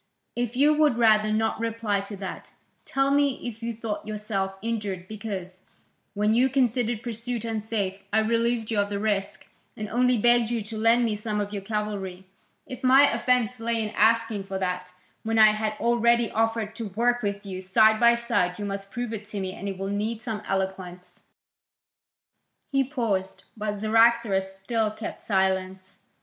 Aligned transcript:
"If 0.35 0.55
you 0.55 0.73
would 0.73 0.97
rather 0.97 1.31
not 1.31 1.59
reply 1.59 1.99
to 1.99 2.15
that, 2.15 2.53
tell 2.85 3.11
me 3.11 3.39
if 3.47 3.61
you 3.61 3.71
thought 3.71 4.07
yourself 4.07 4.55
injured 4.63 5.07
because, 5.07 5.61
when 6.15 6.33
you 6.33 6.49
considered 6.49 7.03
pursuit 7.03 7.45
unsafe, 7.45 7.99
I 8.11 8.21
relieved 8.21 8.71
you 8.71 8.79
of 8.79 8.89
the 8.89 8.97
risk, 8.97 9.45
and 9.77 9.87
only 9.87 10.17
begged 10.17 10.49
you 10.49 10.63
to 10.63 10.75
lend 10.79 11.05
me 11.05 11.15
some 11.15 11.39
of 11.39 11.53
your 11.53 11.61
cavalry? 11.61 12.25
If 12.65 12.83
my 12.83 13.11
offence 13.11 13.59
lay 13.59 13.79
in 13.79 13.91
asking 13.91 14.45
for 14.45 14.57
that, 14.57 14.91
when 15.21 15.37
I 15.37 15.51
had 15.51 15.73
already 15.79 16.31
offered 16.31 16.73
to 16.77 16.87
work 16.87 17.21
with 17.21 17.45
you, 17.45 17.61
side 17.61 17.99
by 17.99 18.15
side, 18.15 18.57
you 18.57 18.65
must 18.65 18.89
prove 18.89 19.13
it 19.13 19.25
to 19.25 19.39
me; 19.39 19.53
and 19.53 19.69
it 19.69 19.77
will 19.77 19.87
need 19.89 20.23
some 20.23 20.41
eloquence." 20.47 21.19
He 22.71 22.83
paused, 22.83 23.43
but 23.55 23.77
Cyaxares 23.77 24.51
still 24.51 24.89
kept 24.89 25.21
silence. 25.21 25.97